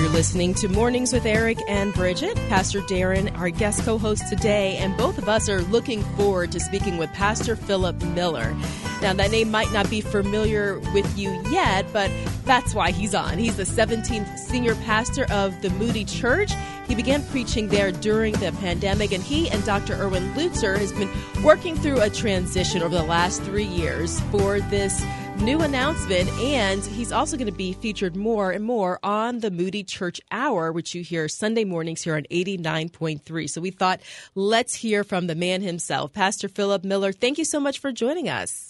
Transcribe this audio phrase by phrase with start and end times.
[0.00, 2.34] You're listening to Mornings with Eric and Brigitte.
[2.48, 6.58] Pastor Darren, our guest co host today, and both of us are looking forward to
[6.58, 8.56] speaking with Pastor Philip Miller.
[9.00, 12.10] Now, that name might not be familiar with you yet, but
[12.44, 13.38] that's why he's on.
[13.38, 16.52] He's the 17th senior pastor of the Moody Church.
[16.86, 19.94] He began preaching there during the pandemic, and he and Dr.
[19.94, 21.08] Erwin Lutzer has been
[21.42, 25.02] working through a transition over the last three years for this
[25.40, 29.82] new announcement, and he's also going to be featured more and more on the Moody
[29.82, 33.48] Church Hour, which you hear Sunday mornings here on 89.3.
[33.48, 34.00] So we thought,
[34.34, 37.12] let's hear from the man himself, Pastor Philip Miller.
[37.12, 38.69] Thank you so much for joining us.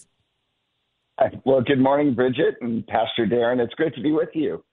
[1.44, 3.60] Well, good morning, Brigitte and Pastor Darren.
[3.60, 4.64] It's great to be with you.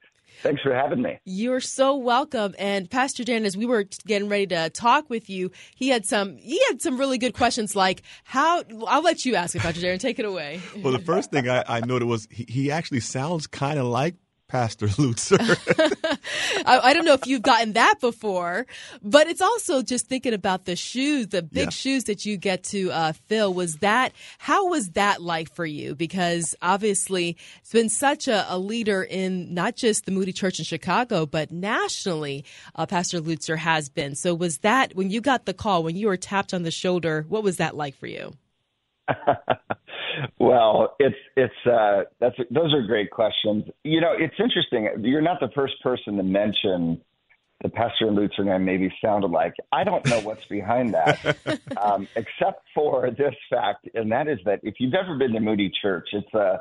[0.42, 1.18] Thanks for having me.
[1.24, 2.54] You're so welcome.
[2.58, 6.36] And Pastor Dan, as we were getting ready to talk with you, he had some
[6.36, 9.98] he had some really good questions like how I'll let you ask it, Pastor Darren.
[9.98, 10.60] Take it away.
[10.82, 14.14] Well, the first thing I, I noted was he, he actually sounds kind of like
[14.48, 15.38] Pastor Lutzer.
[16.66, 18.66] I, I, don't know if you've gotten that before,
[19.02, 21.70] but it's also just thinking about the shoes, the big yeah.
[21.70, 23.52] shoes that you get to uh, fill.
[23.52, 25.94] Was that how was that like for you?
[25.94, 30.64] Because obviously, it's been such a, a leader in not just the Moody Church in
[30.64, 32.44] Chicago, but nationally.
[32.74, 34.14] Uh, Pastor Lutzer has been.
[34.14, 37.26] So, was that when you got the call, when you were tapped on the shoulder?
[37.28, 38.32] What was that like for you?
[40.38, 43.64] well, it's it's uh, that's those are great questions.
[43.84, 44.88] You know, it's interesting.
[45.04, 47.00] You're not the first person to mention
[47.62, 49.54] the pastor and Lutzer name maybe sounded like.
[49.72, 51.36] I don't know what's behind that,
[51.80, 55.70] um, except for this fact, and that is that if you've ever been to Moody
[55.82, 56.60] Church, it's a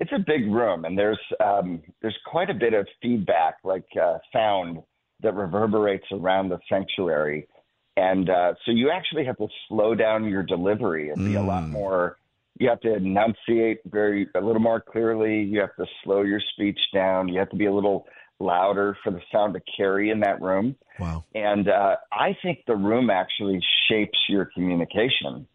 [0.00, 4.18] it's a big room, and there's um, there's quite a bit of feedback, like uh,
[4.32, 4.82] sound
[5.22, 7.48] that reverberates around the sanctuary.
[7.96, 11.42] And uh, so you actually have to slow down your delivery and be mm.
[11.42, 11.70] a lot mm.
[11.70, 12.16] more.
[12.58, 15.42] You have to enunciate very a little more clearly.
[15.42, 17.28] You have to slow your speech down.
[17.28, 18.06] You have to be a little
[18.40, 20.76] louder for the sound to carry in that room.
[20.98, 21.24] Wow.
[21.34, 25.46] And uh, I think the room actually shapes your communication.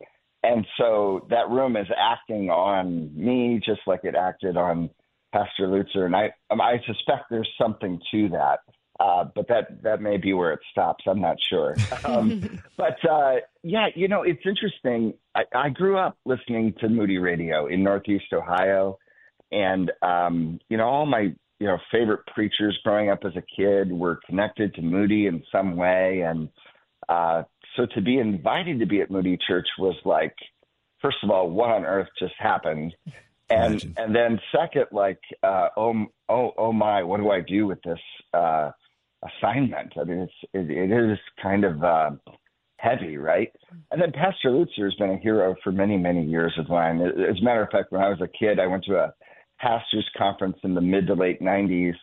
[0.44, 4.90] And so that room is acting on me just like it acted on
[5.34, 6.06] Pastor Lutzer.
[6.06, 8.60] And I, I suspect there's something to that.
[9.00, 11.06] Uh, but that that may be where it stops.
[11.08, 11.76] I'm not sure.
[12.06, 15.14] Um, but uh, yeah, you know, it's interesting.
[15.40, 18.98] I, I grew up listening to Moody Radio in Northeast Ohio,
[19.52, 23.92] and um, you know, all my you know favorite preachers growing up as a kid
[23.92, 26.50] were connected to Moody in some way, and
[27.08, 27.44] uh,
[27.76, 30.36] so to be invited to be at Moody Church was like,
[31.02, 32.94] first of all, what on earth just happened?
[33.50, 33.94] And Imagine.
[33.98, 38.00] and then second, like, uh, oh oh oh my, what do I do with this?
[38.34, 38.72] Uh,
[39.24, 39.94] assignment.
[40.00, 42.12] I mean, it's it, it is kind of uh,
[42.80, 43.52] heavy, right?
[43.92, 47.02] And then Pastor Lutzer has been a hero for many many years of mine.
[47.02, 49.14] As a matter of fact, when I was a kid, I went to a
[49.60, 51.96] pastors conference in the mid to late '90s,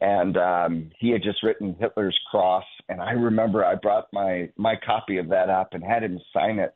[0.00, 4.74] and um, he had just written Hitler's Cross, and I remember I brought my my
[4.84, 6.74] copy of that up and had him sign it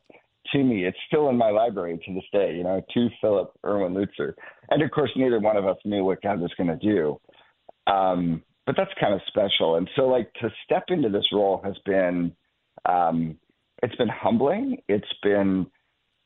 [0.51, 0.85] to me.
[0.85, 4.33] It's still in my library to this day, you know, to Philip Erwin Lutzer.
[4.69, 7.19] And of course, neither one of us knew what God was going to do.
[7.91, 9.77] Um, but that's kind of special.
[9.77, 12.31] And so, like to step into this role has been,
[12.85, 13.37] um,
[13.81, 14.81] it's been humbling.
[14.87, 15.67] It's been,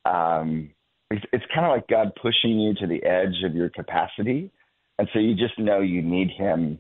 [0.06, 0.72] um,
[1.12, 4.52] it's, it's kind of like God pushing you to the edge of your capacity,
[4.98, 6.80] and so you just know you need Him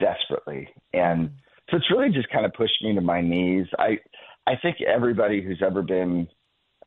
[0.00, 0.68] desperately.
[0.92, 1.30] And
[1.70, 3.66] so it's really just kind of pushed me to my knees.
[3.78, 3.98] I,
[4.46, 6.28] I think everybody who's ever been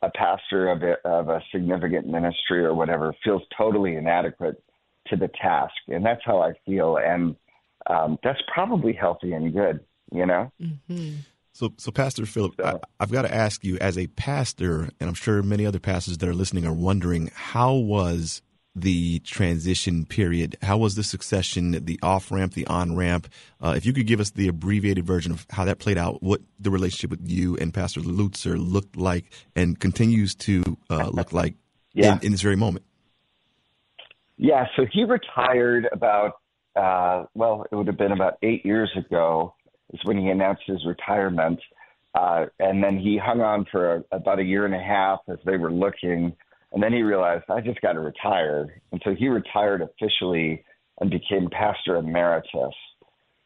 [0.02, 4.62] a pastor of a, of a significant ministry or whatever feels totally inadequate
[5.08, 6.98] to the task, and that's how I feel.
[6.98, 7.36] And
[7.88, 9.80] um, that's probably healthy and good,
[10.12, 10.52] you know?
[10.62, 11.16] Mm-hmm.
[11.56, 15.14] So, so Pastor Philip, I, I've got to ask you, as a pastor, and I'm
[15.14, 18.42] sure many other pastors that are listening are wondering, how was
[18.76, 20.58] the transition period?
[20.62, 23.30] How was the succession, the off ramp, the on ramp?
[23.62, 26.42] Uh, if you could give us the abbreviated version of how that played out, what
[26.60, 31.56] the relationship with you and Pastor Lutzer looked like and continues to uh, look like
[31.94, 32.16] yeah.
[32.16, 32.84] in, in, this very moment.
[34.36, 36.34] Yeah, so he retired about
[36.76, 39.56] uh, well, it would have been about eight years ago,
[39.94, 41.60] is when he announced his retirement.
[42.14, 45.38] Uh, and then he hung on for a, about a year and a half as
[45.46, 46.34] they were looking.
[46.72, 48.82] And then he realized, I just got to retire.
[48.92, 50.64] And so he retired officially
[51.00, 52.74] and became pastor emeritus.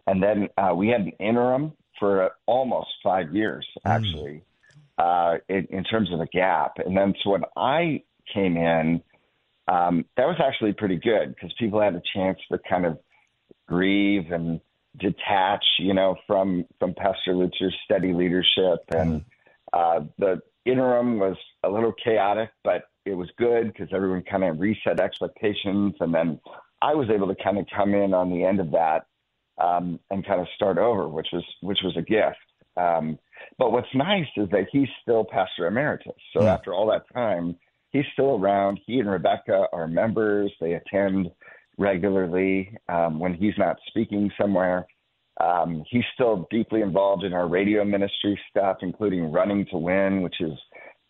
[0.08, 3.92] And then uh, we had an interim for almost five years, mm.
[3.92, 4.44] actually,
[5.00, 5.36] mm.
[5.36, 6.74] uh, in, in terms of a gap.
[6.78, 8.04] And then so when I
[8.34, 9.02] came in,
[9.68, 12.98] um, that was actually pretty good because people had a chance to kind of
[13.68, 14.60] grieve and
[14.98, 18.80] detach, you know, from from Pastor Lutzer's steady leadership.
[18.94, 19.24] And
[19.74, 24.60] uh, the interim was a little chaotic, but it was good because everyone kind of
[24.60, 25.96] reset expectations.
[26.00, 26.40] And then
[26.82, 29.06] I was able to kind of come in on the end of that
[29.62, 32.38] um, and kind of start over, which was which was a gift.
[32.78, 33.20] Um,
[33.58, 36.14] but what's nice is that he's still pastor emeritus.
[36.34, 36.48] So mm.
[36.48, 37.58] after all that time,
[37.92, 38.80] he's still around.
[38.86, 40.52] He and Rebecca are members.
[40.62, 41.30] They attend
[41.80, 44.86] regularly um, when he's not speaking somewhere.
[45.42, 50.36] Um, he's still deeply involved in our radio ministry stuff, including Running to Win, which
[50.42, 50.52] is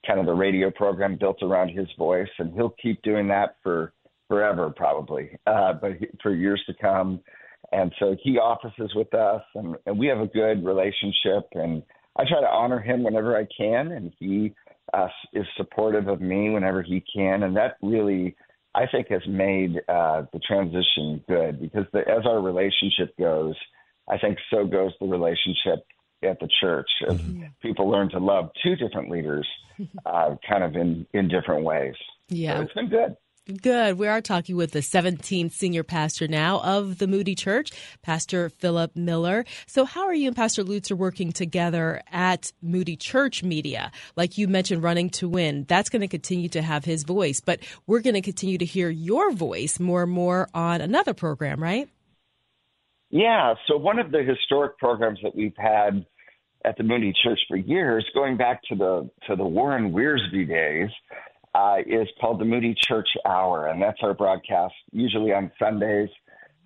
[0.06, 3.94] kind of the radio program built around his voice, and he'll keep doing that for
[4.27, 7.19] forever, probably, uh, but for years to come.
[7.72, 11.48] And so he offices with us, and, and we have a good relationship.
[11.54, 11.83] And
[12.15, 14.54] I try to honor him whenever I can, and he
[14.94, 17.44] uh, is supportive of me whenever he can.
[17.44, 18.36] And that really,
[18.79, 23.55] I think, has made uh, the transition good because the, as our relationship goes,
[24.07, 25.85] I think so goes the relationship
[26.23, 26.89] at the church.
[27.03, 27.43] Mm-hmm.
[27.61, 29.47] People learn to love two different leaders,
[30.05, 31.95] uh, kind of in in different ways.
[32.29, 33.17] Yeah, so it's been good.
[33.50, 33.98] Good.
[33.98, 37.72] We are talking with the 17th senior pastor now of the Moody Church,
[38.04, 39.44] Pastor Philip Miller.
[39.66, 43.92] So, how are you and Pastor Lutzer working together at Moody Church Media?
[44.16, 47.60] Like you mentioned, Running to Win, that's going to continue to have his voice, but
[47.88, 51.90] we're going to continue to hear your voice more and more on another program, right?
[53.10, 53.56] Yeah.
[53.68, 56.06] So, one of the historic programs that we've had
[56.66, 60.90] at the Moody Church for years, going back to the to the Warren Wiersbe days,
[61.56, 66.10] uh, is called the Moody Church Hour, and that's our broadcast usually on Sundays.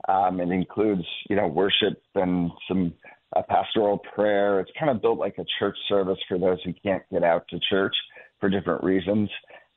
[0.10, 2.94] Um, it includes, you know, worship and some
[3.36, 4.60] uh, pastoral prayer.
[4.60, 7.60] It's kind of built like a church service for those who can't get out to
[7.70, 7.96] church
[8.40, 9.30] for different reasons.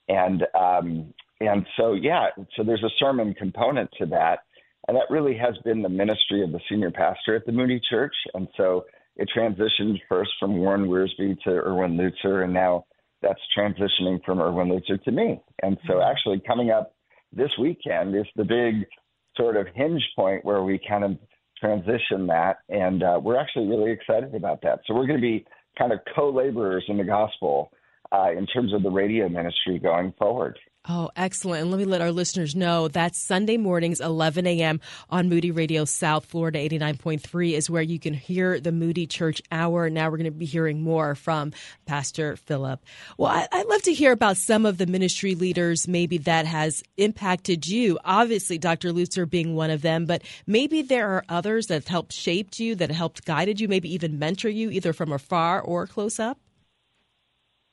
[0.08, 4.40] And um, and so yeah, so there's a sermon component to that,
[4.88, 8.14] and that really has been the ministry of the senior pastor at the Moody Church.
[8.34, 8.86] And so
[9.16, 12.86] it transitioned first from Warren Wiersbe to Erwin Lutzer, and now
[13.22, 15.40] that's transitioning from Erwin Lutzer to me.
[15.62, 16.10] And so, mm-hmm.
[16.10, 16.94] actually, coming up
[17.32, 18.86] this weekend is the big
[19.36, 21.18] sort of hinge point where we kind of
[21.58, 24.80] transition that, and uh, we're actually really excited about that.
[24.86, 25.46] So, we're going to be
[25.78, 27.70] kind of co laborers in the gospel
[28.12, 30.58] uh, in terms of the radio ministry going forward.
[30.88, 31.62] Oh, excellent.
[31.62, 34.80] And let me let our listeners know that Sunday mornings, 11 a.m.
[35.10, 39.90] on Moody Radio South Florida 89.3 is where you can hear the Moody Church Hour.
[39.90, 41.52] Now we're going to be hearing more from
[41.86, 42.84] Pastor Philip.
[43.18, 46.84] Well, I, would love to hear about some of the ministry leaders maybe that has
[46.96, 47.98] impacted you.
[48.04, 48.92] Obviously, Dr.
[48.92, 52.76] Lutzer being one of them, but maybe there are others that have helped shaped you,
[52.76, 56.38] that helped guided you, maybe even mentor you either from afar or close up.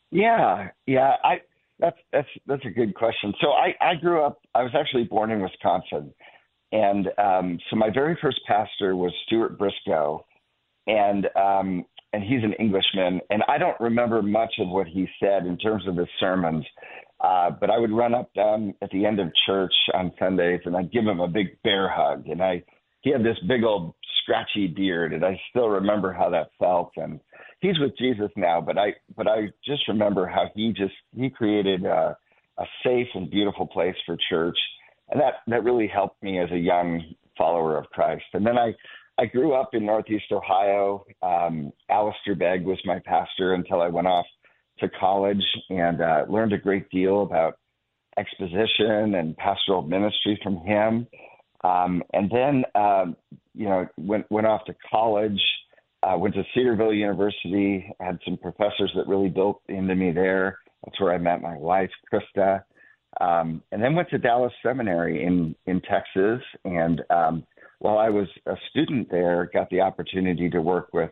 [0.09, 1.15] Yeah, yeah.
[1.23, 1.41] I
[1.83, 3.33] that's that's that's a good question.
[3.41, 4.39] So I I grew up.
[4.55, 6.13] I was actually born in Wisconsin,
[6.71, 10.25] and um, so my very first pastor was Stuart Briscoe,
[10.87, 15.45] and um, and he's an Englishman, and I don't remember much of what he said
[15.45, 16.65] in terms of his sermons.
[17.19, 20.75] Uh, but I would run up down at the end of church on Sundays, and
[20.75, 22.27] I'd give him a big bear hug.
[22.27, 22.63] And I,
[23.03, 26.91] he had this big old scratchy beard, and I still remember how that felt.
[26.95, 27.19] And
[27.59, 31.85] he's with Jesus now, but I but I just remember how he just he created
[31.85, 32.17] a,
[32.57, 34.57] a safe and beautiful place for church,
[35.09, 37.03] and that that really helped me as a young
[37.37, 38.25] follower of Christ.
[38.33, 38.73] And then I
[39.17, 41.05] I grew up in Northeast Ohio.
[41.21, 44.25] Um, Alistair Begg was my pastor until I went off
[44.79, 47.59] to college and uh, learned a great deal about
[48.17, 51.07] exposition and pastoral ministry from him.
[51.63, 53.15] Um, and then, um,
[53.53, 55.39] you know, went went off to college
[56.03, 60.59] uh, went to Cedarville University, had some professors that really built into me there.
[60.83, 62.63] That's where I met my wife, Krista.
[63.21, 66.43] Um, and then went to Dallas Seminary in, in Texas.
[66.65, 67.45] And um,
[67.79, 71.11] while I was a student there, got the opportunity to work with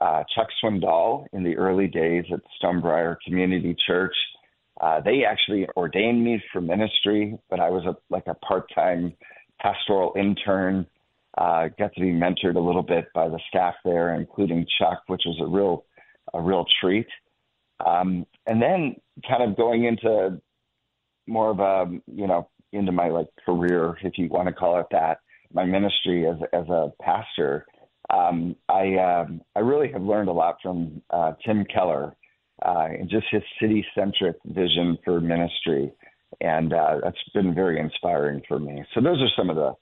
[0.00, 4.14] uh, Chuck Swindoll in the early days at Stonebriar Community Church.
[4.80, 9.12] Uh, they actually ordained me for ministry, but I was a, like a part-time
[9.62, 10.86] pastoral intern
[11.38, 15.22] uh, got to be mentored a little bit by the staff there, including Chuck, which
[15.24, 15.84] was a real
[16.34, 17.06] a real treat.
[17.84, 18.96] Um, and then
[19.28, 20.40] kind of going into
[21.26, 24.86] more of a you know into my like career, if you want to call it
[24.90, 25.18] that,
[25.52, 27.66] my ministry as as a pastor.
[28.12, 32.14] Um, I um, I really have learned a lot from uh, Tim Keller
[32.64, 35.92] uh, and just his city centric vision for ministry,
[36.40, 38.84] and uh, that's been very inspiring for me.
[38.94, 39.74] So those are some of the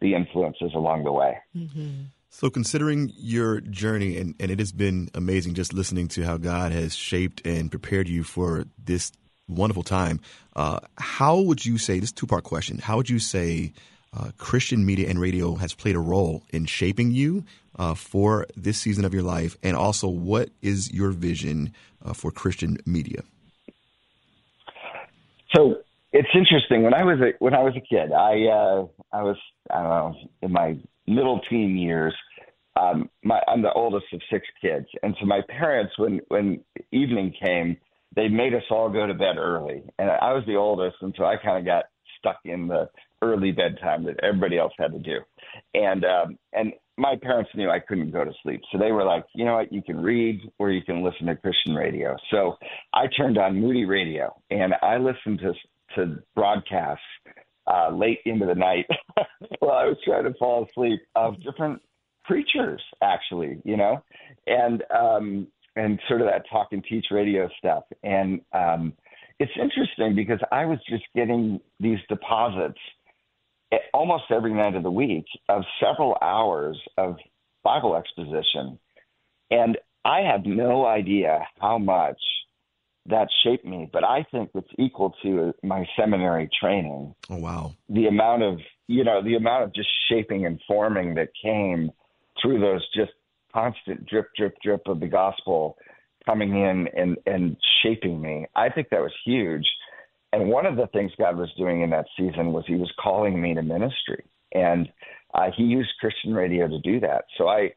[0.00, 1.38] the influences along the way.
[1.56, 2.02] Mm-hmm.
[2.28, 6.70] So, considering your journey, and, and it has been amazing just listening to how God
[6.72, 9.10] has shaped and prepared you for this
[9.48, 10.20] wonderful time,
[10.54, 13.72] uh, how would you say, this two part question, how would you say
[14.12, 17.44] uh, Christian media and radio has played a role in shaping you
[17.78, 19.56] uh, for this season of your life?
[19.62, 21.72] And also, what is your vision
[22.04, 23.22] uh, for Christian media?
[25.54, 25.76] So,
[26.16, 26.82] it's interesting.
[26.82, 29.36] When I was a, when I was a kid, I uh, I was
[29.70, 32.14] I don't know in my middle teen years,
[32.80, 37.34] um, my, I'm the oldest of six kids, and so my parents, when when evening
[37.44, 37.76] came,
[38.14, 41.24] they made us all go to bed early, and I was the oldest, and so
[41.24, 41.84] I kind of got
[42.18, 42.88] stuck in the
[43.20, 45.18] early bedtime that everybody else had to do,
[45.74, 49.26] and um, and my parents knew I couldn't go to sleep, so they were like,
[49.34, 52.16] you know what, you can read or you can listen to Christian radio.
[52.30, 52.56] So
[52.94, 55.52] I turned on Moody Radio, and I listened to
[55.94, 57.02] to broadcasts
[57.66, 58.86] uh, late into the night
[59.60, 61.80] while I was trying to fall asleep of different
[62.24, 64.02] preachers, actually, you know,
[64.46, 67.84] and um, and sort of that talk and teach radio stuff.
[68.02, 68.94] And um,
[69.38, 72.78] it's interesting because I was just getting these deposits
[73.92, 77.16] almost every night of the week of several hours of
[77.64, 78.78] Bible exposition.
[79.50, 82.18] And I have no idea how much
[83.08, 87.14] that shaped me, but I think it's equal to my seminary training.
[87.30, 87.72] Oh wow.
[87.88, 88.58] The amount of,
[88.88, 91.90] you know, the amount of just shaping and forming that came
[92.40, 93.12] through those just
[93.52, 95.76] constant drip drip drip of the gospel
[96.24, 98.46] coming in and and shaping me.
[98.54, 99.66] I think that was huge.
[100.32, 103.40] And one of the things God was doing in that season was he was calling
[103.40, 104.24] me to ministry.
[104.52, 104.88] And
[105.34, 107.24] uh, he used Christian radio to do that.
[107.38, 107.72] So I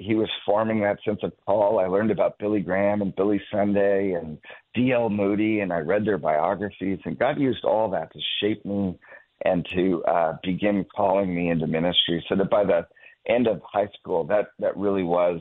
[0.00, 1.78] he was forming that sense of call.
[1.78, 4.38] I learned about Billy Graham and Billy Sunday and
[4.74, 5.10] D.L.
[5.10, 6.98] Moody, and I read their biographies.
[7.04, 8.98] And God used all that to shape me
[9.44, 12.24] and to uh, begin calling me into ministry.
[12.28, 12.86] So that by the
[13.28, 15.40] end of high school, that that really was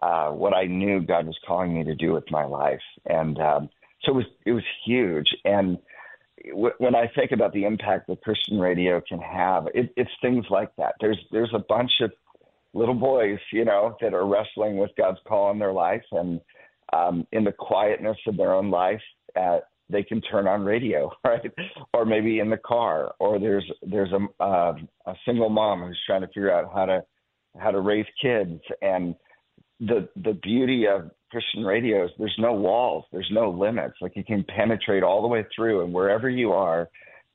[0.00, 2.80] uh, what I knew God was calling me to do with my life.
[3.06, 3.70] And um,
[4.02, 5.28] so it was it was huge.
[5.44, 5.78] And
[6.50, 10.46] w- when I think about the impact that Christian radio can have, it, it's things
[10.50, 10.94] like that.
[11.00, 12.12] There's there's a bunch of
[12.76, 16.40] little boys, you know, that are wrestling with God's call in their life, and
[16.92, 19.00] um, in the quietness of their own life,
[19.34, 21.50] uh, they can turn on radio, right?
[21.92, 24.74] Or maybe in the car, or there's there's a uh,
[25.06, 27.02] a single mom who's trying to figure out how to
[27.58, 29.14] how to raise kids, and
[29.80, 33.94] the the beauty of Christian radio is there's no walls, there's no limits.
[34.00, 36.88] Like you can penetrate all the way through, and wherever you are,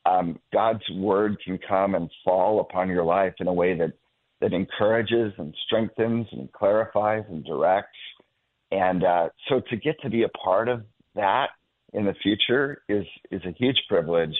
[0.05, 3.93] um, God's word can come and fall upon your life in a way that
[4.41, 7.97] that encourages and strengthens and clarifies and directs.
[8.71, 10.83] And uh, so to get to be a part of
[11.15, 11.49] that
[11.93, 14.35] in the future is is a huge privilege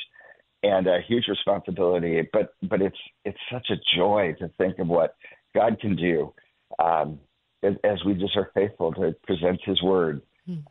[0.64, 2.28] and a huge responsibility.
[2.34, 5.16] But but it's it's such a joy to think of what
[5.54, 6.34] God can do
[6.80, 7.20] um,
[7.62, 10.22] as, as, we just are faithful to present His Word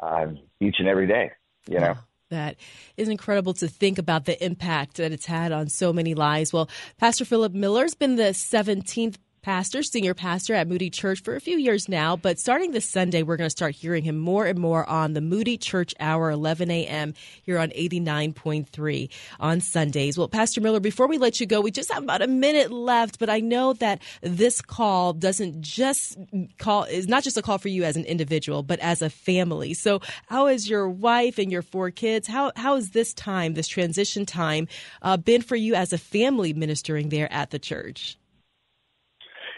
[0.02, 1.30] um, each and every day.
[1.68, 1.94] You know.
[2.30, 2.56] That
[2.96, 6.52] is incredible to think about the impact that it's had on so many lives.
[6.52, 11.40] Well, Pastor Philip Miller's been the 17th pastor, senior pastor at Moody Church for a
[11.40, 14.58] few years now, but starting this Sunday, we're going to start hearing him more and
[14.58, 17.14] more on the Moody Church Hour, 11 a.m.
[17.42, 20.18] here on 89.3 on Sundays.
[20.18, 23.18] Well, Pastor Miller, before we let you go, we just have about a minute left,
[23.18, 26.18] but I know that this call doesn't just
[26.58, 29.74] call, is not just a call for you as an individual, but as a family.
[29.74, 33.68] So how has your wife and your four kids, how, how has this time, this
[33.68, 34.68] transition time,
[35.02, 38.18] uh, been for you as a family ministering there at the church?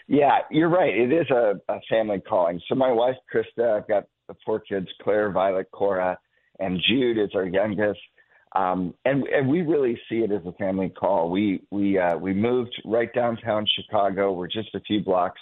[0.09, 0.94] Yeah, you're right.
[0.94, 2.61] It is a, a family calling.
[2.68, 6.18] So my wife, Krista, I've got the four kids, Claire, Violet, Cora,
[6.59, 8.00] and Jude is our youngest.
[8.54, 11.30] Um, and, and we really see it as a family call.
[11.30, 14.32] We we uh, we moved right downtown Chicago.
[14.32, 15.40] We're just a few blocks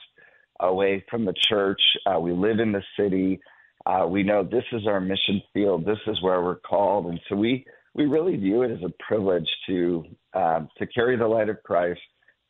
[0.61, 1.81] away from the church.
[2.07, 3.41] Uh, we live in the city.
[3.85, 5.85] Uh, we know this is our mission field.
[5.85, 7.65] This is where we're called, and so we
[7.95, 12.01] we really view it as a privilege to uh, to carry the light of Christ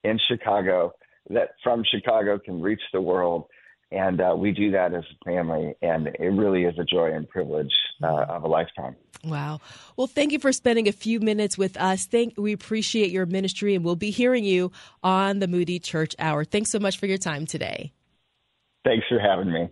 [0.04, 0.92] in Chicago
[1.28, 3.44] that from Chicago can reach the world.
[3.92, 7.28] And uh, we do that as a family, and it really is a joy and
[7.28, 7.72] privilege
[8.02, 8.94] uh, of a lifetime.
[9.24, 9.60] Wow.
[9.96, 12.06] Well, thank you for spending a few minutes with us.
[12.06, 14.70] Thank we appreciate your ministry, and we'll be hearing you
[15.02, 16.44] on the Moody Church Hour.
[16.44, 17.92] Thanks so much for your time today.
[18.84, 19.68] Thanks for having me.